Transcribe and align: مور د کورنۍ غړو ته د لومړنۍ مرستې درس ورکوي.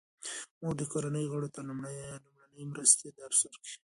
مور 0.61 0.75
د 0.77 0.81
کورنۍ 0.91 1.25
غړو 1.31 1.49
ته 1.55 1.59
د 1.63 1.67
لومړنۍ 1.67 2.63
مرستې 2.71 3.07
درس 3.19 3.39
ورکوي. 3.43 3.75